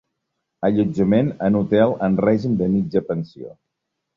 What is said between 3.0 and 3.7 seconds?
pensió.